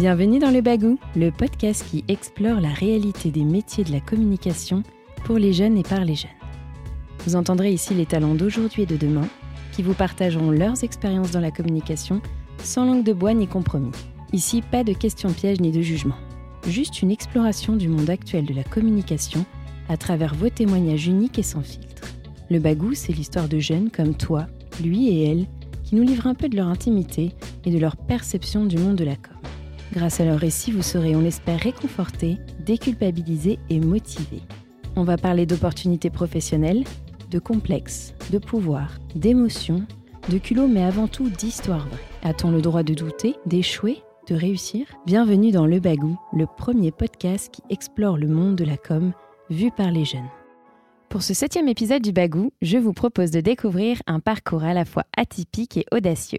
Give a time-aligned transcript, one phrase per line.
[0.00, 4.82] Bienvenue dans Le Bagou, le podcast qui explore la réalité des métiers de la communication
[5.24, 6.30] pour les jeunes et par les jeunes.
[7.26, 9.28] Vous entendrez ici les talents d'aujourd'hui et de demain
[9.72, 12.22] qui vous partageront leurs expériences dans la communication
[12.64, 13.90] sans langue de bois ni compromis.
[14.32, 16.16] Ici, pas de questions pièges ni de jugement.
[16.66, 19.44] Juste une exploration du monde actuel de la communication
[19.90, 22.08] à travers vos témoignages uniques et sans filtre.
[22.48, 24.46] Le Bagou, c'est l'histoire de jeunes comme toi,
[24.82, 25.46] lui et elle,
[25.84, 27.32] qui nous livrent un peu de leur intimité
[27.66, 29.16] et de leur perception du monde de la.
[29.92, 34.42] Grâce à leur récit, vous serez, on l'espère, réconfortés, déculpabilisés et motivés.
[34.94, 36.84] On va parler d'opportunités professionnelles,
[37.28, 39.84] de complexes, de pouvoir, d'émotions,
[40.28, 41.98] de culot, mais avant tout d'histoire vraie.
[42.22, 43.98] A-t-on le droit de douter, d'échouer,
[44.28, 44.86] de réussir?
[45.06, 49.12] Bienvenue dans Le Bagou, le premier podcast qui explore le monde de la com
[49.48, 50.28] vu par les jeunes.
[51.08, 54.84] Pour ce septième épisode du Bagou, je vous propose de découvrir un parcours à la
[54.84, 56.38] fois atypique et audacieux.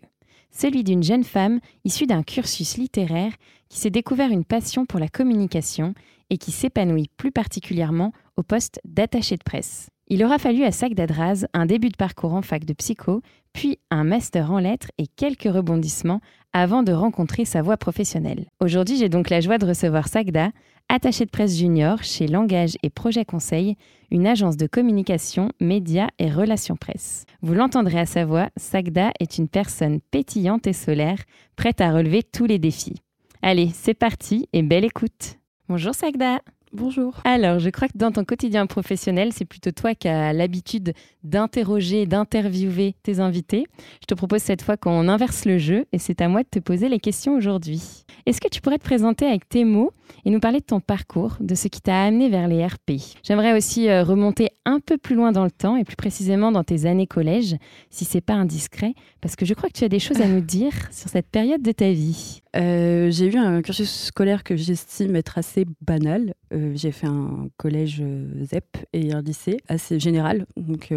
[0.52, 3.34] Celui d'une jeune femme issue d'un cursus littéraire
[3.70, 5.94] qui s'est découvert une passion pour la communication
[6.30, 9.90] et qui s'épanouit plus particulièrement au poste d'attaché de presse.
[10.08, 13.22] Il aura fallu à Sac d'Adraz un début de parcours en fac de psycho,
[13.54, 16.20] puis un master en lettres et quelques rebondissements
[16.52, 18.48] avant de rencontrer sa voie professionnelle.
[18.60, 20.52] Aujourd'hui, j'ai donc la joie de recevoir Sagda,
[20.92, 23.78] attaché de presse junior chez Langage et Projet Conseil,
[24.12, 27.26] une agence de communication, médias et relations presse.
[27.42, 31.20] Vous l'entendrez à sa voix, Sagda est une personne pétillante et solaire,
[31.56, 32.98] prête à relever tous les défis.
[33.42, 35.38] Allez, c'est parti et belle écoute.
[35.70, 36.42] Bonjour Sagda.
[36.74, 37.20] Bonjour.
[37.26, 42.06] Alors, je crois que dans ton quotidien professionnel, c'est plutôt toi qui as l'habitude d'interroger,
[42.06, 43.66] d'interviewer tes invités.
[44.02, 46.60] Je te propose cette fois qu'on inverse le jeu et c'est à moi de te
[46.60, 48.06] poser les questions aujourd'hui.
[48.26, 49.92] Est-ce que tu pourrais te présenter avec tes mots
[50.26, 52.92] et nous parler de ton parcours, de ce qui t'a amené vers les RP
[53.24, 56.64] J'aimerais aussi euh, remonter un peu plus loin dans le temps et plus précisément dans
[56.64, 57.56] tes années collège,
[57.90, 60.42] si c'est pas indiscret, parce que je crois que tu as des choses à nous
[60.42, 62.42] dire sur cette période de ta vie.
[62.56, 66.34] Euh, j'ai eu un cursus scolaire que j'estime être assez banal.
[66.54, 70.94] Euh, j'ai fait un collège euh, ZEP et un lycée assez général, donc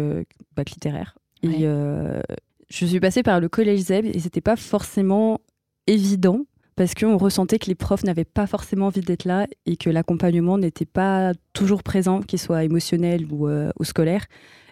[0.55, 1.17] bac littéraire.
[1.43, 1.65] Et
[2.69, 5.39] je suis passée par le collège ZEP et c'était pas forcément
[5.87, 6.41] évident
[6.75, 10.57] parce qu'on ressentait que les profs n'avaient pas forcément envie d'être là et que l'accompagnement
[10.57, 14.25] n'était pas toujours présent, qu'il soit émotionnel ou, ou scolaire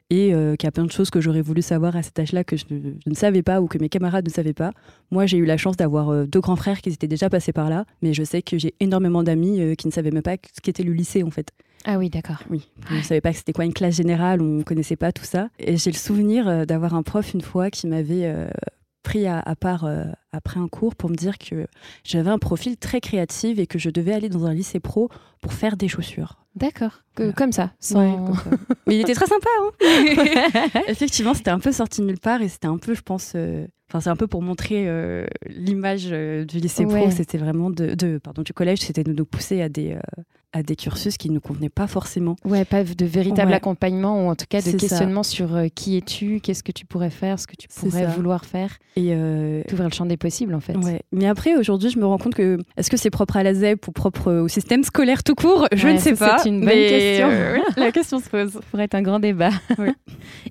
[0.10, 2.44] et euh, qu'il y a plein de choses que j'aurais voulu savoir à cet âge-là
[2.44, 4.72] que je ne, savais pas ou que mes camarades ne savaient pas.
[5.12, 7.70] Moi, j'ai eu la chance d'avoir euh, deux grands frères qui étaient déjà passés par
[7.70, 10.62] là, mais je sais que j'ai énormément d'amis euh, qui ne savaient même pas ce
[10.62, 11.52] qu'était le lycée en fait.
[11.86, 12.44] Ah oui, d'accord.
[12.50, 15.12] Oui, je ne savais pas que c'était quoi une classe générale, on ne connaissait pas
[15.12, 15.50] tout ça.
[15.58, 18.32] Et j'ai le souvenir d'avoir un prof une fois qui m'avait
[19.02, 19.86] pris à, part
[20.34, 21.68] après un cours pour me dire que
[22.04, 25.10] j'avais un profil très créatif et que je devais aller dans un lycée pro
[25.42, 26.44] pour faire des chaussures.
[26.56, 27.04] D'accord,
[27.36, 27.72] comme ça.
[28.86, 29.50] Mais il était très sympa.
[29.60, 33.34] Hein Effectivement, c'était un peu sorti de nulle part et c'était un peu, je pense,
[33.36, 37.10] euh, enfin c'est un peu pour montrer euh, l'image euh, du lycée pro.
[37.10, 39.98] C'était vraiment de, pardon, du collège, c'était de nous pousser à des
[40.56, 42.36] à des cursus qui ne nous convenaient pas forcément.
[42.46, 46.62] Ouais, pas de véritable accompagnement ou en tout cas de questionnement sur qui es-tu, qu'est-ce
[46.62, 48.78] que tu pourrais faire, ce que tu pourrais vouloir faire.
[48.96, 49.18] Et
[49.68, 50.78] t'ouvrir le champ des possibles en fait.
[50.78, 51.02] Ouais.
[51.12, 53.86] Mais après, aujourd'hui, je me rends compte que est-ce que c'est propre à la ZEP
[53.90, 55.68] ou propre au système scolaire tout court?
[55.74, 57.28] Je ne sais pas c'est une bonne question.
[57.30, 58.52] Euh, la question se pose.
[58.54, 59.52] Ça pourrait être un grand débat.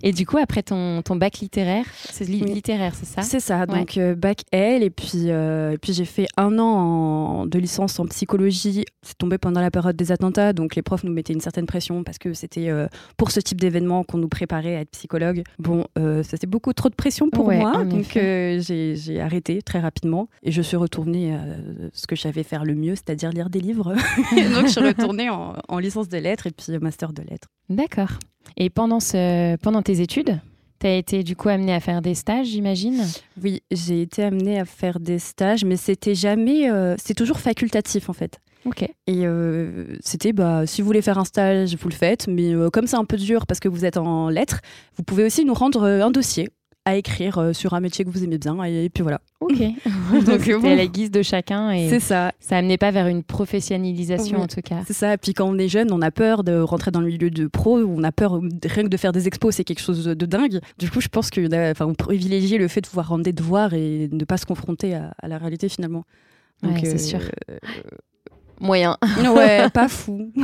[0.02, 3.22] Et du coup, après ton, ton bac littéraire, c'est littéraire, c'est ça?
[3.22, 3.64] C'est ça.
[3.64, 4.82] Donc, euh, bac L.
[4.82, 8.84] Et puis, euh, puis j'ai fait un an de licence en psychologie.
[9.02, 10.52] C'est tombé pendant la période des attentats.
[10.52, 12.70] Donc, les profs nous mettaient une certaine pression parce que c'était
[13.16, 15.42] pour ce type d'événement qu'on nous préparait à être psychologue.
[15.58, 15.86] Bon,
[16.22, 17.84] c'était beaucoup trop de pression pour moi.
[17.84, 20.28] Donc, j'ai arrêté très rapidement.
[20.42, 21.44] Et je suis retournée à
[21.92, 23.94] ce que je savais faire le mieux, c'est-à-dire lire des livres.
[24.54, 27.48] donc, je suis retournée en, en licence de lettres et puis master de lettres.
[27.68, 28.10] D'accord.
[28.56, 30.40] Et pendant, ce, pendant tes études,
[30.80, 33.04] tu as été du coup amenée à faire des stages, j'imagine?
[33.42, 36.70] Oui, j'ai été amenée à faire des stages, mais c'était jamais.
[36.70, 38.40] Euh, c'est toujours facultatif en fait.
[38.64, 38.82] Ok.
[38.82, 42.70] Et euh, c'était, bah, si vous voulez faire un stage, vous le faites, mais euh,
[42.70, 44.60] comme c'est un peu dur parce que vous êtes en lettres,
[44.96, 46.48] vous pouvez aussi nous rendre un dossier
[46.84, 48.60] à écrire euh, sur un métier que vous aimez bien.
[48.64, 49.20] Et, puis voilà.
[49.40, 49.52] Ok.
[50.26, 51.70] Donc c'était à la guise de chacun.
[51.70, 52.32] et C'est ça.
[52.40, 54.82] Ça amenait pas vers une professionnalisation en tout cas.
[54.86, 55.14] C'est ça.
[55.14, 57.46] Et puis quand on est jeune, on a peur de rentrer dans le milieu de
[57.46, 57.78] pro.
[57.78, 60.60] On a peur rien que de faire des expos, c'est quelque chose de dingue.
[60.78, 63.74] Du coup, je pense que, enfin, on privilégie le fait de pouvoir rendre des devoirs
[63.74, 66.04] et de ne pas se confronter à, la réalité finalement.
[66.62, 67.20] Donc, c'est sûr.
[67.50, 67.56] Euh,
[68.60, 68.96] Moyen.
[69.34, 70.32] ouais, pas fou.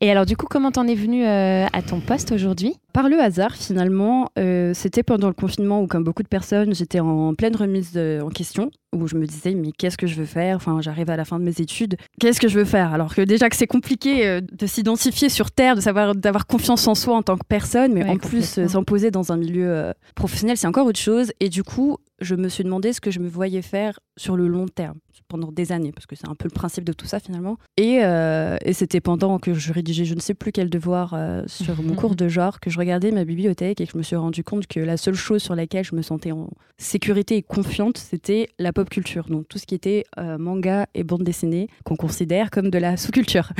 [0.00, 2.74] Et alors, du coup, comment t'en es venu euh, à ton poste aujourd'hui?
[2.92, 7.00] Par le hasard, finalement, euh, c'était pendant le confinement où, comme beaucoup de personnes, j'étais
[7.00, 10.56] en pleine remise en question, où je me disais, mais qu'est-ce que je veux faire?
[10.56, 12.92] Enfin, j'arrive à la fin de mes études, qu'est-ce que je veux faire?
[12.92, 16.86] Alors que déjà que c'est compliqué euh, de s'identifier sur Terre, de savoir, d'avoir confiance
[16.86, 20.56] en soi en tant que personne, mais en plus, euh, s'imposer dans un milieu professionnel,
[20.56, 21.32] c'est encore autre chose.
[21.40, 24.46] Et du coup, je me suis demandé ce que je me voyais faire sur le
[24.46, 24.98] long terme,
[25.28, 27.56] pendant des années, parce que c'est un peu le principe de tout ça finalement.
[27.76, 31.42] Et, euh, et c'était pendant que je rédigeais je ne sais plus quel devoir euh,
[31.46, 34.16] sur mon cours de genre que je regardais ma bibliothèque et que je me suis
[34.16, 37.98] rendu compte que la seule chose sur laquelle je me sentais en sécurité et confiante,
[37.98, 39.26] c'était la pop culture.
[39.28, 42.96] Donc tout ce qui était euh, manga et bande dessinée, qu'on considère comme de la
[42.96, 43.50] sous-culture.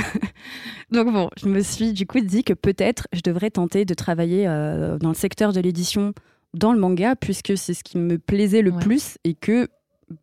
[0.90, 4.44] Donc bon, je me suis du coup dit que peut-être je devrais tenter de travailler
[4.44, 6.12] dans le secteur de l'édition
[6.54, 9.68] dans le manga, puisque c'est ce qui me plaisait le plus et que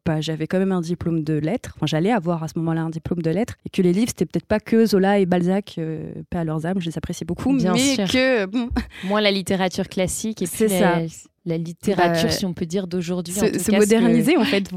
[0.06, 1.74] bah, j'avais quand même un diplôme de lettres.
[1.76, 4.26] Enfin, j'allais avoir à ce moment-là un diplôme de lettres et que les livres, c'était
[4.26, 7.56] peut-être pas que Zola et Balzac, euh, paix à leurs âmes, je les apprécie beaucoup,
[7.56, 8.08] Bien mais sûr.
[8.08, 8.46] que.
[8.46, 8.70] Bon.
[9.06, 11.02] Moins la littérature classique et puis la,
[11.46, 13.34] la littérature, bah, si on peut dire, d'aujourd'hui.
[13.34, 14.70] Se, moderniser, en fait,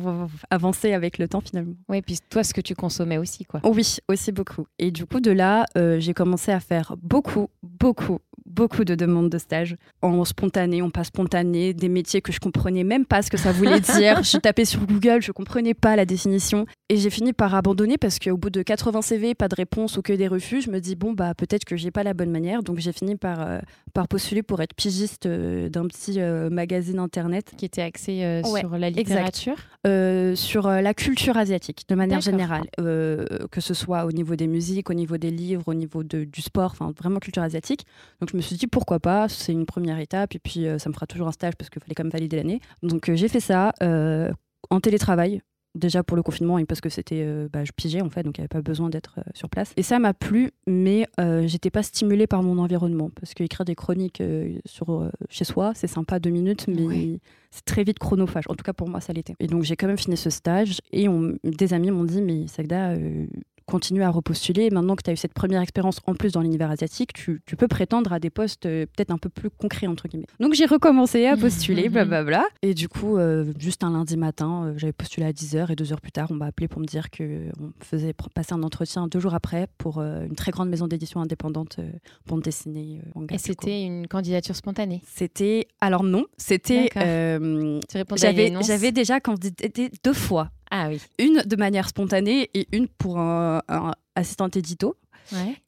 [0.50, 1.74] avancer avec le temps finalement.
[1.88, 3.60] Oui, puis toi, ce que tu consommais aussi, quoi.
[3.64, 4.66] oui, aussi beaucoup.
[4.78, 8.18] Et du coup, de là, euh, j'ai commencé à faire beaucoup, beaucoup,
[8.54, 9.76] beaucoup de demandes de stage.
[10.02, 13.52] En spontané, en pas spontané, des métiers que je comprenais même pas ce que ça
[13.52, 14.22] voulait dire.
[14.22, 16.66] je tapais sur Google, je comprenais pas la définition.
[16.88, 20.02] Et j'ai fini par abandonner parce qu'au bout de 80 CV, pas de réponse ou
[20.02, 22.62] que des refus, je me dis bon bah peut-être que j'ai pas la bonne manière,
[22.62, 23.60] donc j'ai fini par euh,
[23.94, 28.76] par postuler pour être pigiste euh, d'un petit euh, magazine internet qui était axé sur
[28.76, 29.56] la littérature,
[30.36, 34.94] sur la culture asiatique de manière générale, que ce soit au niveau des musiques, au
[34.94, 37.86] niveau des livres, au niveau de, du sport, enfin vraiment culture asiatique.
[38.20, 40.88] Donc je me suis dit pourquoi pas, c'est une première étape et puis euh, ça
[40.88, 42.60] me fera toujours un stage parce qu'il fallait quand même valider l'année.
[42.82, 44.32] Donc euh, j'ai fait ça euh,
[44.70, 45.40] en télétravail.
[45.74, 48.42] Déjà pour le confinement et parce que c'était, bah, je pigeais en fait, donc il
[48.42, 49.72] n'y avait pas besoin d'être sur place.
[49.78, 51.06] Et ça m'a plu, mais
[51.46, 54.22] j'étais pas stimulée par mon environnement parce qu'écrire des chroniques
[54.66, 58.44] sur chez soi, c'est sympa deux minutes, mais c'est très vite chronophage.
[58.50, 59.34] En tout cas pour moi, ça l'était.
[59.40, 62.48] Et donc j'ai quand même fini ce stage et on, des amis m'ont dit mais
[62.48, 62.94] Sagda,
[63.72, 64.68] continuer à repostuler.
[64.68, 67.68] Maintenant que tu as eu cette première expérience en plus dans l'univers asiatique, tu, peux
[67.68, 70.26] prétendre à des postes euh, peut-être un peu plus concrets, entre guillemets.
[70.40, 72.44] Donc j'ai recommencé à postuler, blablabla.
[72.60, 75.90] Et du coup, euh, juste un lundi matin, euh, j'avais postulé à 10h et deux
[75.90, 79.20] heures plus tard, on m'a appelé pour me dire qu'on faisait passer un entretien deux
[79.20, 81.78] jours après pour une très grande maison d'édition indépendante,
[82.26, 83.00] bande dessinée.
[83.30, 85.66] et c'était une candidature spontanée C'était.
[85.80, 86.90] Alors non, c'était.
[86.94, 90.50] J'avais déjà candidaté deux fois.
[90.74, 91.00] Ah oui.
[91.18, 93.60] Une de manière spontanée et une pour un,
[94.16, 94.96] assistante édito.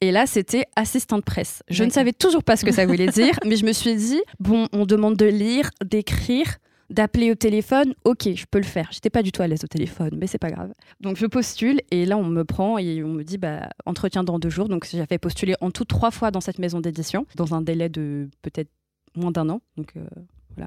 [0.01, 1.63] Et là, c'était assistante presse.
[1.69, 4.19] Je ne savais toujours pas ce que ça voulait dire, mais je me suis dit,
[4.39, 6.57] bon, on demande de lire, d'écrire,
[6.89, 8.89] d'appeler au téléphone, ok, je peux le faire.
[8.91, 10.71] J'étais pas du tout à l'aise au téléphone, mais c'est pas grave.
[10.99, 14.37] Donc je postule et là on me prend et on me dit bah entretien dans
[14.37, 14.69] deux jours.
[14.69, 18.29] Donc j'avais postulé en tout trois fois dans cette maison d'édition, dans un délai de
[18.43, 18.69] peut-être
[19.15, 19.61] moins d'un an.
[19.77, 20.05] Donc euh,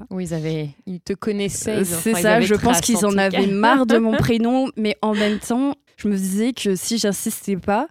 [0.09, 1.83] oui, ils, avaient, ils te connaissaient.
[1.83, 5.73] C'est ça, je pense qu'ils en, avaient marre de mon prénom, mais en même temps,
[5.97, 7.87] je me disais que si j'insistais pas,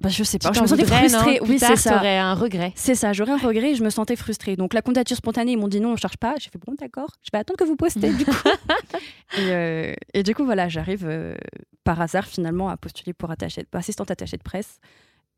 [0.00, 1.40] bah, je sais pas, je me sentais frustrée.
[1.48, 1.94] oui, c'est ça.
[1.94, 2.72] J'aurais un regret.
[2.76, 4.54] C'est ça, j'aurais un regret et je me sentais frustrée.
[4.54, 6.34] Donc la candidature spontanée, ils m'ont dit non, on cherche pas.
[6.38, 8.32] J'ai fait bon, d'accord, je vais attendre que vous postez du coup.
[9.40, 11.34] Euh, et, du coup, voilà, j'arrive euh,
[11.82, 13.30] par hasard finalement à postuler pour
[13.72, 14.78] assistante attachée de presse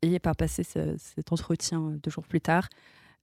[0.03, 2.69] et par passer cet entretien deux jours plus tard.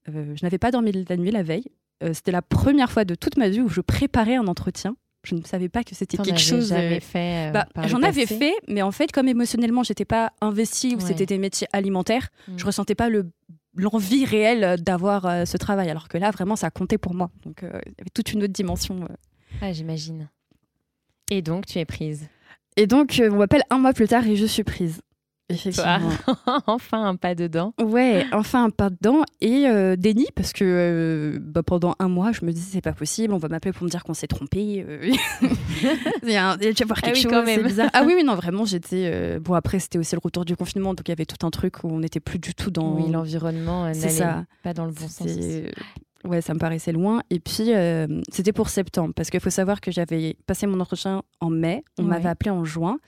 [0.09, 1.71] Euh, je n'avais pas dormi la nuit la veille.
[2.03, 4.95] Euh, c'était la première fois de toute ma vie où je préparais un entretien.
[5.23, 6.69] Je ne savais pas que c'était quelque chose.
[6.69, 7.51] J'avais euh, fait.
[7.51, 11.37] Bah, J'en avais fait, mais en fait, comme émotionnellement, j'étais pas investie ou c'était des
[11.37, 12.67] métiers alimentaires, je je mm.
[12.67, 13.29] ressentais pas le
[13.75, 15.89] l'envie réelle d'avoir ce travail.
[15.89, 17.29] Alors que là, vraiment, ça comptait pour moi.
[17.43, 19.07] Donc, il y avait toute une autre dimension.
[19.61, 20.29] Ah, j'imagine.
[21.29, 22.27] Et donc, tu es prise?
[22.75, 25.01] Et donc, on m'appelle un mois plus tard et je suis prise.
[25.49, 26.09] Effectivement.
[26.67, 27.73] enfin un pas dedans.
[27.81, 32.33] Ouais, enfin un pas dedans et euh, déni parce que euh, bah, pendant un mois
[32.33, 34.85] je me disais c'est pas possible, on va m'appeler pour me dire qu'on s'est trompé.
[34.87, 35.09] Euh.
[36.23, 37.63] il y a, un, quelque ah chose, quand même.
[37.63, 37.89] bizarre.
[37.93, 39.39] Ah oui, oui, non, vraiment j'étais.
[39.39, 41.83] Bon après c'était aussi le retour du confinement donc il y avait tout un truc
[41.83, 42.95] où on n'était plus du tout dans.
[42.95, 45.29] Oui, l'environnement n'allait pas dans le bon sens.
[46.27, 47.21] Ouais, ça me paraissait loin.
[47.29, 51.23] Et puis, euh, c'était pour septembre, parce qu'il faut savoir que j'avais passé mon entretien
[51.39, 52.99] en mai, on m'avait appelé en juin.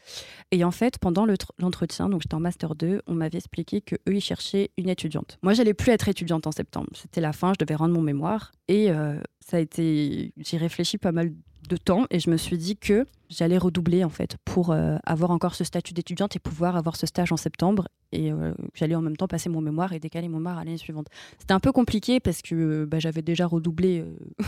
[0.52, 1.28] Et en fait, pendant
[1.60, 5.38] l'entretien, donc j'étais en Master 2, on m'avait expliqué qu'eux, ils cherchaient une étudiante.
[5.44, 6.90] Moi, j'allais plus être étudiante en septembre.
[6.94, 8.52] C'était la fin, je devais rendre mon mémoire.
[8.68, 10.34] Et euh, ça a été.
[10.38, 11.32] J'y réfléchi pas mal
[11.68, 15.32] de temps et je me suis dit que j'allais redoubler en fait pour euh, avoir
[15.32, 19.02] encore ce statut d'étudiante et pouvoir avoir ce stage en septembre et euh, j'allais en
[19.02, 21.08] même temps passer mon mémoire et décaler mon mémoire à l'année suivante.
[21.38, 24.06] C'était un peu compliqué parce que bah, j'avais déjà redoublé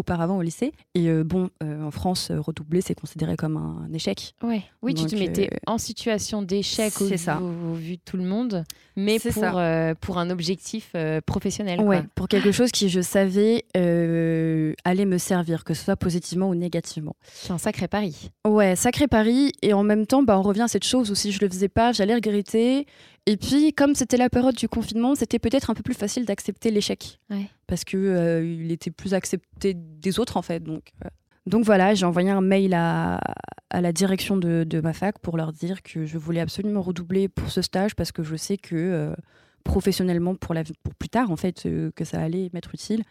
[0.00, 0.72] auparavant au lycée.
[0.94, 4.34] Et bon, en France, redoubler, c'est considéré comme un, échec.
[4.42, 4.62] Ouais.
[4.82, 8.64] Oui, tu te mettais en situation d'échec au, au, vu de tout le monde,
[8.96, 9.60] mais pour,
[10.00, 10.94] pour un objectif
[11.26, 11.80] professionnel.
[11.80, 16.54] Ouais, pour quelque chose qui, je savais, allait me servir, que ce soit positivement ou
[16.54, 17.14] négativement.
[17.22, 18.30] C'est un sacré pari.
[18.46, 19.52] Ouais, sacré pari.
[19.62, 21.68] Et en même temps, bah, on revient à cette chose où si je le faisais
[21.68, 22.86] pas, j'allais regretter.
[23.30, 26.72] Et puis, comme c'était la période du confinement, c'était peut-être un peu plus facile d'accepter
[26.72, 27.20] l'échec.
[27.68, 30.58] Parce qu'il euh, il était plus accepté des autres, en fait.
[30.58, 31.08] Donc, euh.
[31.46, 33.20] donc voilà, j'ai envoyé un mail à,
[33.70, 37.28] à la direction de, de, ma fac pour leur dire que je voulais absolument redoubler
[37.28, 39.14] pour ce stage parce que je sais que euh,
[39.62, 43.04] professionnellement, pour, la, pour plus tard, en fait, que ça allait m'être utile.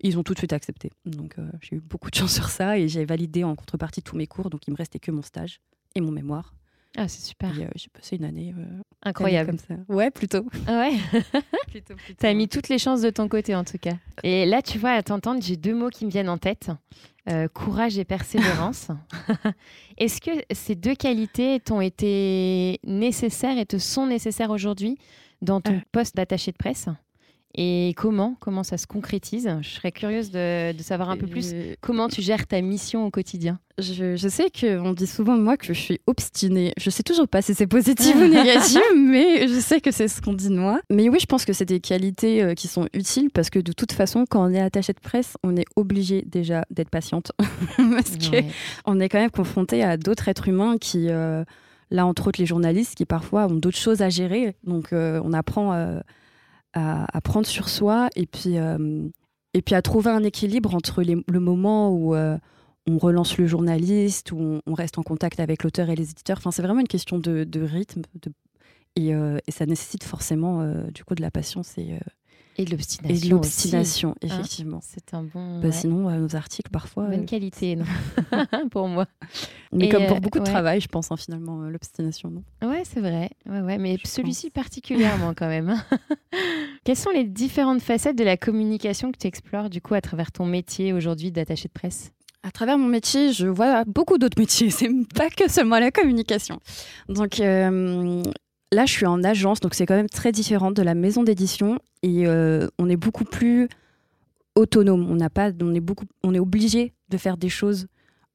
[0.00, 0.92] Ils ont tout de suite accepté.
[1.04, 4.26] Donc j'ai eu beaucoup de chance sur ça et j'ai validé en contrepartie tous mes
[4.26, 4.48] cours.
[4.48, 5.60] Donc il me restait que mon stage
[5.94, 6.54] et mon mémoire.
[6.96, 7.50] Ah, c'est super.
[7.58, 8.64] Euh, j'ai passé une année euh,
[9.02, 9.74] incroyable comme ça.
[9.88, 10.46] Ouais, plutôt.
[10.66, 10.96] Ah ouais.
[11.68, 12.18] plutôt, plutôt.
[12.18, 13.94] T'as mis toutes les chances de ton côté en tout cas.
[14.22, 16.70] Et là, tu vois, à t'entendre, j'ai deux mots qui me viennent en tête
[17.28, 18.88] euh, courage et persévérance.
[19.98, 24.98] Est-ce que ces deux qualités t'ont été nécessaires et te sont nécessaires aujourd'hui
[25.42, 26.88] dans ton poste d'attaché de presse?
[27.54, 29.48] Et comment Comment ça se concrétise?
[29.62, 33.10] Je serais curieuse de, savoir un peu plus euh, comment tu gères ta mission au
[33.10, 33.58] quotidien?
[33.78, 36.72] Je, je sais qu'on dit souvent de moi que je suis obstinée.
[36.76, 40.20] Je sais toujours pas si c'est positif ou négatif, mais je sais que c'est ce
[40.20, 40.80] qu'on dit de moi.
[40.90, 43.72] Mais oui, je pense que c'est des qualités euh, qui sont utiles parce que de
[43.72, 47.32] toute façon, quand on est attaché de presse, on est obligé déjà d'être patiente
[47.76, 48.16] parce
[48.84, 51.44] qu'on est quand même confronté à d'autres êtres humains qui, euh,
[51.90, 54.54] là entre autres les journalistes, qui parfois ont d'autres choses à gérer.
[54.64, 56.02] Donc on apprend
[56.74, 59.08] à, prendre sur soi et puis, euh,
[59.54, 62.36] et puis à trouver un équilibre entre le moment où euh,
[62.86, 66.38] on relance le journaliste, où on, reste en contact avec l'auteur et les éditeurs.
[66.38, 68.32] Enfin, c'est vraiment une question de, rythme de,
[68.96, 71.98] et, euh, et, ça nécessite forcément du coup de la patience et,
[72.58, 73.36] et de l'obstination.
[73.36, 74.26] l'obstination, hein.
[74.26, 74.80] effectivement.
[74.82, 75.60] c'est un bon.
[75.60, 77.06] Bah, sinon, nos articles, parfois.
[77.06, 77.84] Bonne qualité, non
[78.70, 79.06] Pour moi.
[79.72, 82.42] Mais comme pour beaucoup de travail, je pense, hein, finalement, l'obstination, non?
[82.68, 83.30] Ouais, c'est vrai.
[83.46, 83.78] Ouais, ouais.
[83.78, 85.80] Mais celui-ci particulièrement, quand même.
[86.88, 90.32] Quelles sont les différentes facettes de la communication que tu explores du coup à travers
[90.32, 92.12] ton métier aujourd'hui d'attaché de presse?
[92.42, 94.70] À travers mon métier, je vois beaucoup d'autres métiers.
[94.70, 96.60] C'est pas que seulement la communication.
[97.10, 98.22] Donc euh,
[98.72, 101.78] là, je suis en agence, donc c'est quand même très différent de la maison d'édition
[102.02, 103.68] et euh, on est beaucoup plus
[104.54, 105.10] autonome.
[105.10, 107.88] On n'a pas, on est beaucoup, on est obligé de faire des choses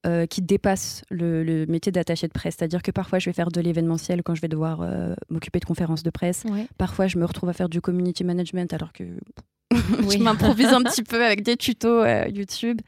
[0.05, 2.55] euh, qui dépasse le, métier d'attaché de presse.
[2.57, 5.65] C'est-à-dire que parfois, je vais faire de l'événementiel quand je vais devoir euh, m'occuper de
[5.65, 6.43] conférences de presse.
[6.77, 9.05] Parfois, je me retrouve à faire du community management alors que
[9.71, 12.81] je m'improvise un petit peu avec des tutos euh, YouTube.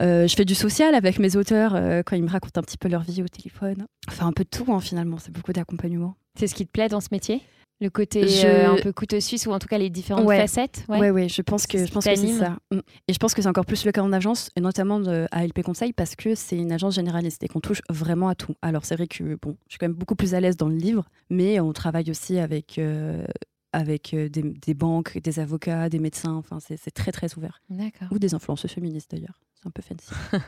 [0.00, 1.72] je fais du social avec mes auteurs
[2.06, 3.86] quand ils me racontent un petit peu leur vie au téléphone.
[4.08, 5.18] Enfin, un peu de tout, hein, finalement.
[5.18, 6.16] C'est beaucoup d'accompagnement.
[6.38, 7.42] C'est ce qui te plaît dans ce métier?
[7.80, 11.10] Le côté euh, un peu couteau suisse ou en tout cas les différentes facettes ouais.
[11.10, 12.58] ouais, je pense que je pense que c'est ça.
[12.70, 12.80] Mm.
[13.08, 15.46] et je pense que c'est encore plus le cas en agence et notamment de, à
[15.46, 18.54] LP Conseil parce que c'est une agence généraliste et qu'on touche vraiment à tout.
[18.60, 20.76] Alors c'est vrai que bon je suis quand même beaucoup plus à l'aise dans le
[20.76, 23.24] livre mais on travaille aussi avec euh,
[23.72, 27.62] avec euh, des, des, banques des avocats des médecins enfin c'est très très ouvert.
[28.10, 29.40] Ou des influenceurs féministes d'ailleurs.
[29.54, 30.10] C'est un peu fancy.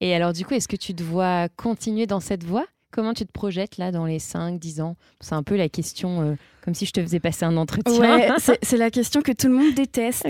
[0.00, 2.66] Et alors du coup est-ce que tu dois continuer dans cette voie?
[2.96, 4.96] Comment tu te projettes là dans les 5, 10 ans?
[5.20, 8.36] C'est un peu la question, euh, comme si je te faisais passer un entretien.
[8.62, 10.24] c'est la question que tout le monde déteste.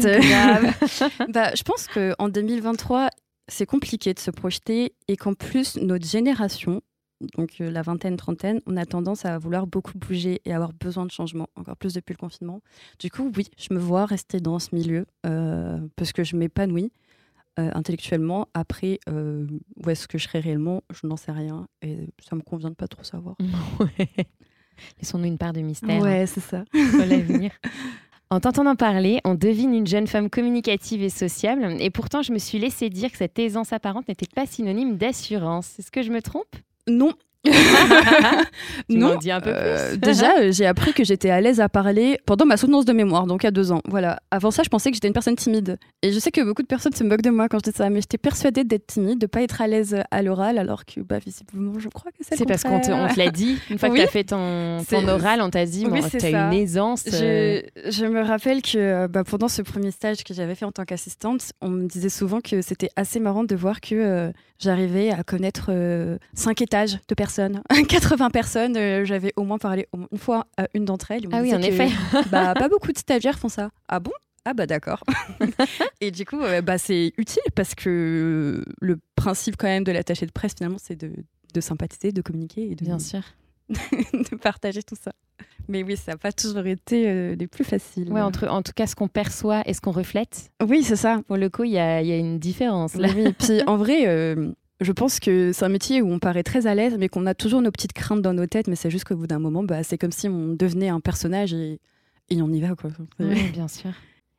[1.28, 3.10] bah, je pense qu'en 2023,
[3.46, 6.82] c'est compliqué de se projeter et qu'en plus, notre génération,
[7.38, 11.06] donc euh, la vingtaine, trentaine, on a tendance à vouloir beaucoup bouger et avoir besoin
[11.06, 12.62] de changement, encore plus depuis le confinement.
[12.98, 16.90] Du coup, oui, je me vois rester dans ce milieu euh, parce que je m'épanouis.
[17.58, 18.48] Euh, intellectuellement.
[18.52, 19.46] Après, euh,
[19.82, 20.82] où est-ce que je serai réellement?
[20.92, 21.66] Je n'en sais rien.
[21.80, 23.34] Et ça me convient de pas trop savoir.
[25.00, 26.02] Laissons-nous une part de mystère.
[26.02, 26.64] Ouais, c'est ça.
[26.74, 27.52] l'avenir.
[28.28, 31.76] En t'entendant parler, on devine une jeune femme communicative et sociable.
[31.78, 35.78] Et pourtant, je me suis laissé dire que cette aisance apparente n'était pas synonyme d'assurance.
[35.78, 36.56] Est-ce que je me trompe?
[36.88, 37.12] Non,
[38.88, 39.98] non, dis un peu euh, plus.
[39.98, 43.26] déjà, euh, j'ai appris que j'étais à l'aise à parler pendant ma soutenance de mémoire,
[43.26, 43.80] donc à deux ans.
[43.86, 44.20] Voilà.
[44.30, 45.78] Avant ça, je pensais que j'étais une personne timide.
[46.02, 47.90] Et je sais que beaucoup de personnes se moquent de moi quand je dis ça,
[47.90, 51.18] mais j'étais persuadée d'être timide, de pas être à l'aise à l'oral, alors que bah,
[51.18, 53.58] visiblement, je crois que c'est C'est parce qu'on te, on te l'a dit.
[53.70, 56.52] Une fois que tu as fait ton, oral, on t'a dit oui, tu as une
[56.52, 57.04] aisance.
[57.06, 57.62] Je, euh.
[57.88, 61.52] je, me rappelle que bah, pendant ce premier stage que j'avais fait en tant qu'assistante,
[61.60, 65.70] on me disait souvent que c'était assez marrant de voir que j'arrivais à connaître
[66.34, 67.35] cinq étages de personnes
[67.88, 71.26] 80 personnes, euh, j'avais au moins parlé une fois à une d'entre elles.
[71.32, 71.88] Ah oui, en effet.
[72.30, 73.70] bah, pas beaucoup de stagiaires font ça.
[73.88, 74.12] Ah bon?
[74.44, 75.02] Ah bah d'accord.
[76.00, 80.24] et du coup, euh, bah, c'est utile parce que le principe quand même de l'attaché
[80.24, 81.12] de presse finalement, c'est de,
[81.52, 83.22] de, sympathiser, de communiquer et de, Bien sûr.
[83.68, 85.12] de partager tout ça.
[85.68, 88.12] Mais oui, ça n'a pas toujours été euh, les plus faciles.
[88.12, 90.50] Ouais, entre, en tout cas, ce qu'on perçoit et ce qu'on reflète.
[90.64, 91.20] Oui, c'est ça.
[91.26, 92.94] Pour le coup, il y a, y a, une différence.
[92.94, 93.08] Là.
[93.16, 96.66] Oui, puis en vrai, euh, je pense que c'est un métier où on paraît très
[96.66, 98.68] à l'aise, mais qu'on a toujours nos petites craintes dans nos têtes.
[98.68, 101.54] Mais c'est juste qu'au bout d'un moment, bah, c'est comme si on devenait un personnage
[101.54, 101.80] et,
[102.28, 102.74] et on y va.
[102.74, 102.90] Quoi.
[103.20, 103.90] Oui, bien sûr.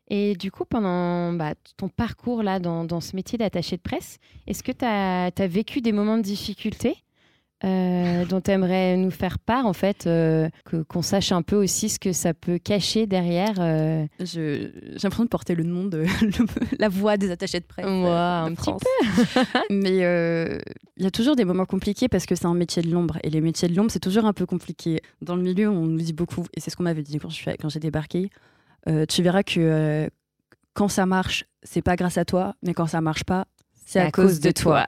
[0.09, 4.19] Et du coup, pendant bah, ton parcours là, dans, dans ce métier d'attaché de presse,
[4.45, 6.95] est-ce que tu as, as, vécu des moments de difficulté
[7.63, 10.49] euh, dont tu aimerais nous faire part, en fait, euh,
[10.87, 14.05] qu'on sache un peu aussi ce que ça peut cacher derrière euh...
[14.19, 14.71] J'ai
[15.01, 16.45] l'impression de porter le nom de le,
[16.79, 18.83] la voix des attachés de presse un de petit France.
[19.71, 19.97] Mais
[20.97, 23.17] il y a toujours des moments compliqués parce que c'est un métier de l'ombre.
[23.23, 25.01] Et les métiers de l'ombre, c'est toujours un peu compliqué.
[25.21, 27.57] Dans le milieu, on nous dit beaucoup, et c'est ce qu'on m'avait dit quand j'ai
[27.57, 28.29] quand débarqué,
[29.09, 30.09] tu verras que
[30.73, 33.47] quand ça marche, c'est pas grâce à toi, mais quand ça marche pas,
[33.87, 34.85] c'est à, à, cause, cause de, de toi.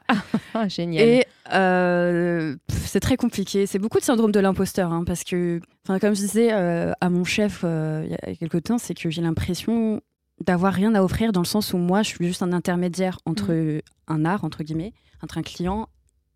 [0.52, 0.68] toi.
[0.68, 1.08] Génial.
[1.08, 3.66] Et euh, c'est très compliqué.
[3.66, 7.24] C'est beaucoup de syndrome de l'imposteur, hein, parce que, comme je disais euh, à mon
[7.24, 10.02] chef euh, il y a quelques temps, c'est que j'ai l'impression
[10.46, 13.54] d'avoir rien à offrir dans le sens où moi, je suis juste un intermédiaire entre
[13.54, 13.82] mmh.
[14.10, 15.88] un art, entre guillemets, entre un client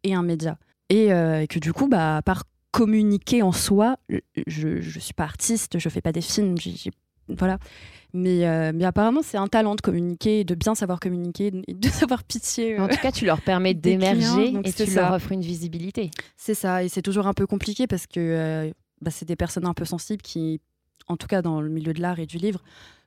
[0.03, 0.58] et un média.
[0.89, 3.98] Et, et que du coup, bah, à part communiquer en soi,
[4.48, 7.58] je ne suis pas artiste, je fais pas des films, j ai, j ai, voilà.
[8.13, 12.24] Mais, euh, mais apparemment, c'est un talent de communiquer, de bien savoir communiquer, de savoir
[12.24, 12.77] pitié.
[12.77, 15.01] Euh, en tout cas, tu leur permets d'émerger et tu ça.
[15.01, 16.12] leur offres une visibilité.
[16.38, 19.65] C'est ça, et c'est toujours un peu compliqué parce que euh, bah, c'est des personnes
[19.65, 20.62] un peu sensibles qui,
[21.08, 22.62] en tout cas dans le milieu de l'art et du livre,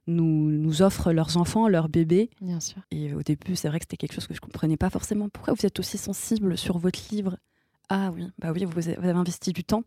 [0.08, 2.30] nous, nous offrent leurs enfants, leurs bébés.
[2.40, 2.82] Bien sûr.
[2.90, 5.28] Et au début, c'est vrai que c'était quelque chose que je comprenais pas forcément.
[5.28, 7.38] Pourquoi vous êtes aussi sensible sur votre livre?
[7.88, 9.84] Ah oui, bah oui, vous avez investi du temps.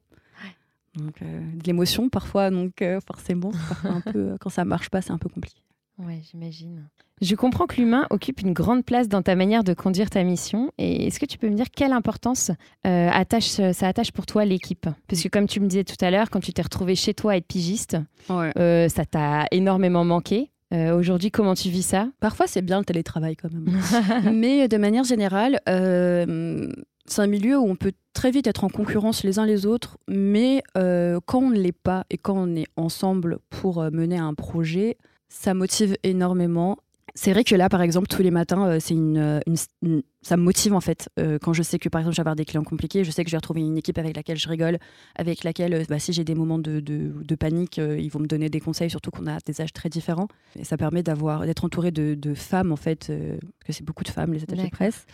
[0.99, 5.01] Donc, euh, de l'émotion parfois, donc euh, forcément, parfois un peu, quand ça marche pas,
[5.01, 5.61] c'est un peu compliqué.
[5.97, 6.87] Ouais, j'imagine.
[7.21, 10.71] Je comprends que l'humain occupe une grande place dans ta manière de conduire ta mission.
[10.77, 12.51] Et est-ce que tu peux me dire quelle importance
[12.87, 14.87] euh, attache, ça attache pour toi l'équipe?
[15.07, 17.33] Parce que comme tu me disais tout à l'heure, quand tu t'es retrouvé chez toi
[17.33, 17.97] à être pigiste,
[18.29, 18.51] ouais.
[18.57, 20.51] euh, ça t'a énormément manqué.
[20.73, 22.07] Euh, Aujourd'hui, comment tu vis ça?
[22.21, 23.81] Parfois, c'est bien le télétravail quand même.
[24.33, 26.71] Mais de manière générale, euh,
[27.09, 29.97] c'est un milieu où on peut très vite être en concurrence les uns les autres,
[30.07, 34.17] mais euh, quand on ne l'est pas et quand on est ensemble pour euh, mener
[34.17, 34.97] un projet,
[35.27, 36.77] ça motive énormément.
[37.15, 40.37] C'est vrai que là, par exemple, tous les matins, euh, c'est une, une, une, ça
[40.37, 41.09] me motive en fait.
[41.19, 43.23] Euh, quand je sais que, par exemple, je vais avoir des clients compliqués, je sais
[43.23, 44.77] que je vais retrouver une équipe avec laquelle je rigole,
[45.15, 48.19] avec laquelle, euh, bah, si j'ai des moments de, de, de panique, euh, ils vont
[48.19, 50.27] me donner des conseils, surtout qu'on a des âges très différents.
[50.57, 53.85] Et ça permet d'avoir, d'être entouré de, de, femmes, en fait, euh, parce que c'est
[53.85, 55.05] beaucoup de femmes, les attachés de presse,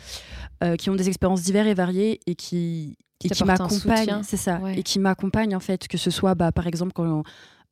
[0.63, 4.23] euh, qui ont des expériences diverses et variées et qui, et qui m'accompagnent.
[4.23, 4.59] C'est ça.
[4.59, 4.79] Ouais.
[4.79, 7.23] Et qui m'accompagnent, en fait, que ce soit, bah, par exemple, quand.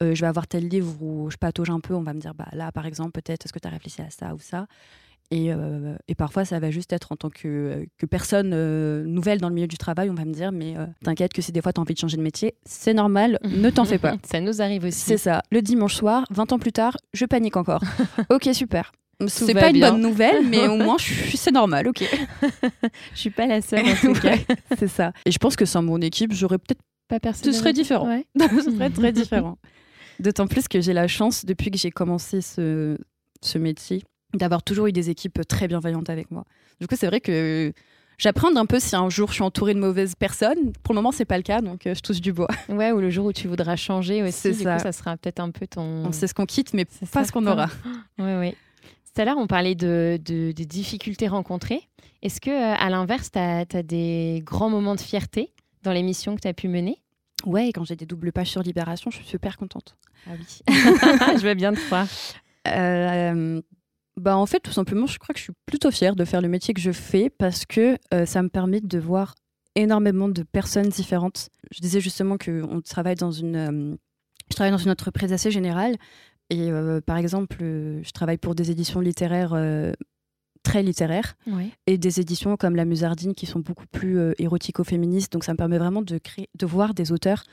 [0.01, 2.34] Euh, je vais avoir tel livre où je patauge un peu, on va me dire
[2.34, 4.67] bah là par exemple peut-être est-ce que tu as réfléchi à ça ou ça?
[5.32, 9.39] Et, euh, et, parfois, ça va juste être en tant que, que personne euh, nouvelle
[9.39, 11.62] dans le milieu du travail, on va me dire, mais euh, t'inquiète que si des
[11.62, 14.15] fois tu as envie de changer de métier, c'est normal, ne t'en fais pas.
[14.32, 14.99] ça nous arrive aussi.
[14.99, 15.41] C'est ça.
[15.51, 17.82] Le dimanche soir, 20 ans plus tard, je panique encore.
[18.29, 18.91] ok, super.
[19.27, 19.88] C'est pas bien.
[19.88, 20.97] une bonne nouvelle, mais au moins,
[21.34, 22.03] c'est normal, ok.
[23.13, 24.36] je suis pas la seule, en tout cas.
[24.77, 25.13] c'est ça.
[25.25, 28.08] Et je pense que sans mon équipe, j'aurais peut-être pas Ce serait différent.
[28.08, 28.25] Ouais.
[28.39, 29.58] ce serait très différent.
[30.19, 32.97] D'autant plus que j'ai la chance, depuis que j'ai commencé ce,
[33.41, 36.45] ce métier, d'avoir toujours eu des équipes très bienveillantes avec moi.
[36.80, 37.71] Du coup, c'est vrai que
[38.17, 40.73] j'apprends un peu si un jour je suis entourée de mauvaises personnes.
[40.84, 42.47] Pour le moment, c'est pas le cas, donc euh, je touche du bois.
[42.69, 44.78] Ouais, ou le jour où tu voudras changer aussi, du ça.
[44.78, 46.06] coup, ça sera peut-être un peu ton.
[46.06, 47.67] On sait ce qu'on quitte, mais pas ce qu'on aura.
[48.19, 48.56] Oui, oui.
[49.13, 51.82] Tout à l'heure, on parlait de, de, de, difficultés rencontrées.
[52.23, 56.02] Est-ce que, euh, à l'inverse, tu as, as, des grands moments de fierté dans les
[56.02, 56.97] missions que tu as pu mener?
[57.45, 59.95] Ouais, quand j'ai des doubles pages sur Libération, je suis super contente.
[60.27, 62.07] Ah oui, je vais bien te croire.
[62.67, 63.62] Euh,
[64.17, 66.47] bah en fait, tout simplement, je crois que je suis plutôt fière de faire le
[66.47, 69.33] métier que je fais parce que euh, ça me permet de voir
[69.75, 71.49] énormément de personnes différentes.
[71.71, 73.95] Je disais justement qu'on travaille dans une, euh,
[74.51, 75.95] je travaille dans une entreprise assez générale
[76.51, 79.57] et euh, par exemple, je travaille pour des éditions littéraires
[80.62, 81.71] très littéraires oui.
[81.88, 85.33] et des éditions comme La Musardine qui sont beaucoup plus érotico-féministes.
[85.33, 87.43] Donc ça me permet vraiment de créer, de voir des auteurs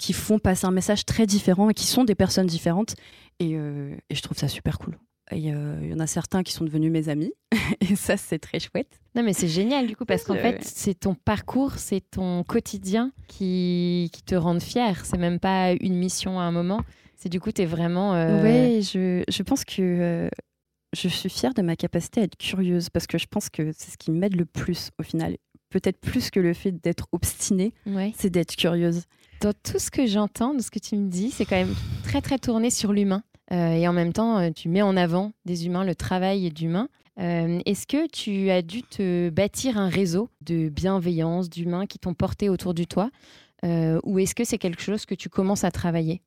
[0.00, 2.96] qui font passer un message très différent et qui sont des personnes différentes
[3.38, 4.98] et, et je trouve ça super cool.
[5.32, 7.32] Il y, euh, y, en a certains qui sont devenus mes amis.
[7.80, 9.00] et ça, c'est très chouette.
[9.14, 13.12] Non, mais c'est génial du coup, parce qu'en fait, c'est ton parcours, c'est ton quotidien
[13.28, 15.04] qui, qui te rendent fier.
[15.04, 16.80] C'est même pas une mission à un moment.
[17.16, 18.14] C'est du coup, tu es vraiment.
[18.14, 18.42] Euh...
[18.42, 20.28] Oui, je, je, pense que euh,
[20.96, 23.90] je suis fière de ma capacité à être curieuse, parce que je pense que c'est
[23.90, 25.36] ce qui m'aide le plus au final.
[25.68, 28.12] Peut-être plus que le fait d'être obstinée, ouais.
[28.16, 29.04] c'est d'être curieuse.
[29.40, 31.74] Dans tout ce que j'entends, de ce que tu me dis, c'est quand même
[32.04, 33.22] très, très tourné sur l'humain.
[33.52, 36.88] Euh, et en même temps, euh, tu mets en avant des humains, le travail d'humains.
[37.18, 42.12] Euh, Est-ce que tu as dû te bâtir un réseau de bienveillance, d'humains qui t'ont
[42.12, 43.10] porté autour de toi
[43.62, 46.22] ou est-ce que c'est quelque chose que tu commences à travailler?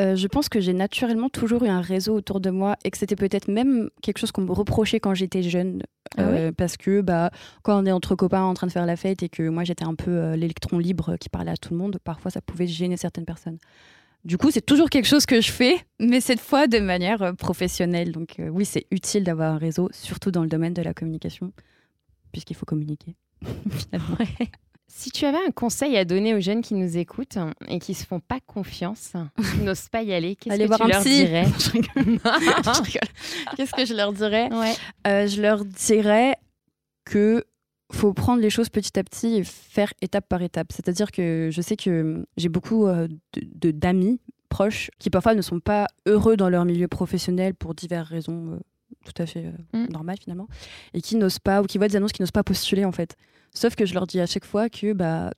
[0.00, 2.96] Euh, je pense que j'ai naturellement toujours eu un réseau autour de moi et que
[2.96, 5.82] c'était peut-être même quelque chose qu'on me reprochait quand j'étais jeune.
[6.16, 7.30] Ah euh, parce que bah,
[7.62, 9.84] quand on est entre copains en train de faire la fête et que moi j'étais
[9.84, 12.96] un peu euh, l'électron libre qui parlait à tout le monde, parfois ça pouvait gêner
[12.96, 13.58] certaines personnes.
[14.24, 18.12] Du coup, c'est toujours quelque chose que je fais, mais cette fois de manière professionnelle.
[18.12, 21.52] Donc oui, c'est utile d'avoir un réseau, surtout dans le domaine de la communication,
[22.30, 23.16] puisqu'il faut communiquer.
[23.70, 24.16] finalement.
[24.94, 28.04] Si tu avais un conseil à donner aux jeunes qui nous écoutent et qui se
[28.04, 29.14] font pas confiance,
[29.54, 31.46] qui n'osent pas y aller, qu'est-ce que tu leur dirais
[33.56, 34.50] Qu'est-ce que je leur dirais
[35.06, 36.36] euh, Je leur dirais
[37.06, 37.42] que
[37.90, 40.72] faut prendre les choses petit à petit et faire étape par étape.
[40.72, 45.60] C'est-à-dire que je sais que j'ai beaucoup euh, de d'amis proches qui parfois ne sont
[45.60, 48.58] pas heureux dans leur milieu professionnel pour diverses raisons euh,
[49.06, 49.86] tout à fait mm.
[49.90, 50.48] normales finalement,
[50.92, 53.16] et qui n'osent pas ou qui voient des annonces qui n'osent pas postuler en fait.
[53.54, 55.30] Sauf que je leur dis à chaque fois que bah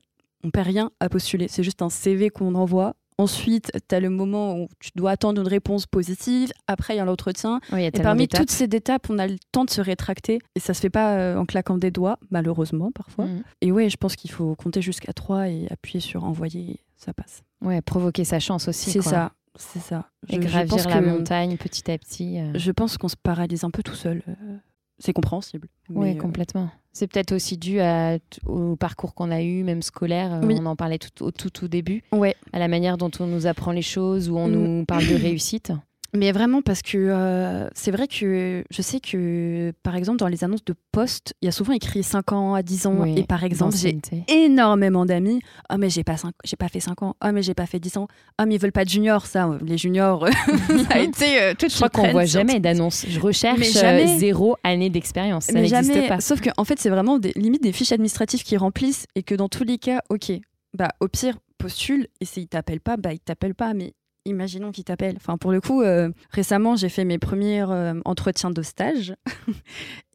[0.43, 1.47] on perd rien à postuler.
[1.49, 2.95] C'est juste un CV qu'on envoie.
[3.17, 6.51] Ensuite, tu as le moment où tu dois attendre une réponse positive.
[6.67, 7.61] Après, il y a l'entretien.
[7.77, 10.39] et parmi toutes ces étapes, on a le temps de se rétracter.
[10.55, 13.25] Et ça se fait pas euh, en claquant des doigts, malheureusement, parfois.
[13.25, 13.43] Mm.
[13.61, 16.81] Et ouais, je pense qu'il faut compter jusqu'à 3 et appuyer sur envoyer.
[16.97, 17.43] Ça passe.
[17.61, 18.91] Ouais, provoquer sa chance aussi.
[18.91, 19.31] C'est ça.
[19.57, 20.09] C'est ça.
[20.27, 22.39] Et gravir la montagne petit à petit.
[22.39, 22.51] Euh.
[22.55, 24.21] Je pense qu'on se paralyse un peu tout seul.
[24.27, 24.57] Euh,
[24.97, 25.67] c'est compréhensible.
[25.89, 26.69] Oui, euh, complètement.
[26.93, 30.33] C'est peut-être aussi dû à, au parcours qu'on a eu, même scolaire.
[30.33, 32.03] Euh, on en parlait tout, au tout, tout début.
[32.13, 32.35] Ouais.
[32.53, 34.51] À la manière dont on nous apprend les choses, où on mm.
[34.51, 35.73] nous parle de réussite.
[36.13, 40.43] Mais vraiment, parce que euh, c'est vrai que je sais que, par exemple, dans les
[40.43, 43.05] annonces de poste, il y a souvent écrit 5 ans à 10 ans.
[43.05, 45.41] et par exemple, j'ai énormément d'amis.
[45.67, 47.15] Ah, oh, mais j'ai pas, j'ai pas fait 5 ans.
[47.19, 48.07] Ah, oh, mais j'ai pas fait 10 ans.
[48.37, 49.49] Ah, oh, mais ils veulent pas de juniors, ça.
[49.61, 50.27] Les juniors,
[50.89, 53.05] ça a été euh, Je crois qu'on voit jamais d'annonces.
[53.07, 54.17] Je recherche mais jamais...
[54.17, 55.45] zéro année d'expérience.
[55.45, 56.21] Ça n'existe pas.
[56.21, 59.35] Sauf qu'en en fait, c'est vraiment des, limite des fiches administratives qui remplissent et que
[59.35, 60.31] dans tous les cas, ok,
[60.73, 63.73] bah, au pire, postule et s'ils t'appellent pas, bah, ils t'appellent pas.
[63.73, 63.93] Mais
[64.25, 65.15] imaginons qu'il t'appelle.
[65.17, 69.15] Enfin, pour le coup, euh, récemment, j'ai fait mes premiers euh, entretiens de stage.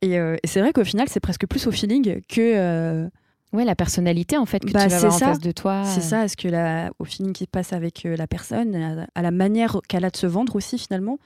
[0.03, 3.11] Euh, et, c'est vrai qu'au final, c'est presque plus au feeling que.
[3.53, 5.85] Ouais, la personnalité en fait que bah, tu vas avoir en face de toi.
[5.85, 9.81] C'est ça, est-ce que la, au feeling qui passe avec la personne, à, la manière
[9.88, 11.18] qu'elle a de se vendre aussi finalement,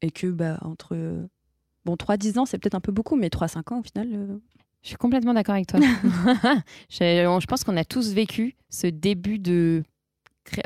[0.00, 0.96] et que bah, entre
[1.84, 4.08] bon 3-10 ans, c'est peut-être un peu beaucoup, mais 3-5 ans au final.
[4.82, 5.78] Je suis complètement d'accord avec toi.
[6.88, 9.82] je, je pense qu'on a tous vécu ce début de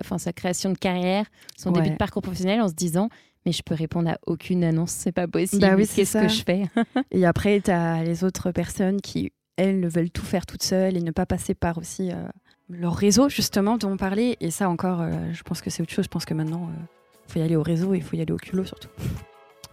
[0.00, 3.08] enfin, sa création de carrière, son début de parcours professionnel en se disant
[3.46, 5.62] mais je peux répondre à aucune annonce, c'est pas possible.
[5.62, 6.64] Bah oui, Qu'est-ce que je fais
[7.12, 11.00] Et après, tu as les autres personnes qui, elles, veulent tout faire toutes seules et
[11.00, 12.26] ne pas passer par aussi euh,
[12.68, 14.36] leur réseau, justement, dont on parlait.
[14.40, 16.06] Et ça, encore, euh, je pense que c'est autre chose.
[16.06, 18.20] Je pense que maintenant, il euh, faut y aller au réseau et il faut y
[18.20, 18.88] aller au culot, surtout.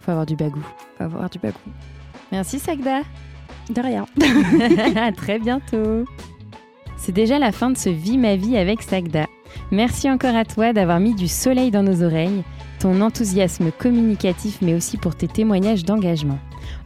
[0.00, 0.64] faut avoir du bagou.
[0.96, 1.58] faut avoir du bagou.
[2.30, 3.02] Merci, Sagda.
[3.70, 4.06] De rien.
[4.96, 6.04] à très bientôt.
[6.96, 9.26] C'est déjà la fin de ce Vie ma vie avec Sagda.
[9.70, 12.44] Merci encore à toi d'avoir mis du soleil dans nos oreilles,
[12.78, 16.38] ton enthousiasme communicatif mais aussi pour tes témoignages d'engagement.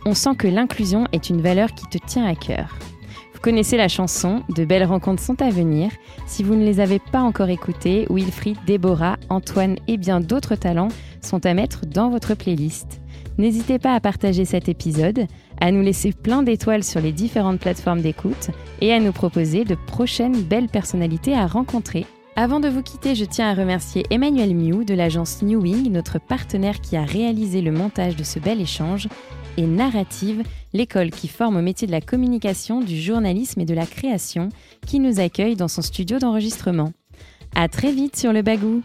[0.07, 2.77] On sent que l'inclusion est une valeur qui te tient à cœur.
[3.35, 5.93] Vous connaissez la chanson De belles rencontres sont à venir.
[6.27, 10.89] Si vous ne les avez pas encore écoutées, Wilfried, Déborah, Antoine et bien d'autres talents
[11.23, 13.01] sont à mettre dans votre playlist.
[13.39, 15.27] N'hésitez pas à partager cet épisode,
[15.61, 18.51] à nous laisser plein d'étoiles sur les différentes plateformes d'écoute
[18.81, 22.07] et à nous proposer de prochaines belles personnalités à rencontrer
[22.41, 26.21] avant de vous quitter, je tiens à remercier Emmanuel Miou de l'agence New Wing, notre
[26.21, 29.09] partenaire qui a réalisé le montage de ce bel échange,
[29.57, 33.87] et Narrative, l'école qui forme au métier de la communication, du journalisme et de la
[33.87, 34.51] création,
[34.87, 36.93] qui nous accueille dans son studio d'enregistrement.
[37.57, 38.83] À très vite sur le bagou!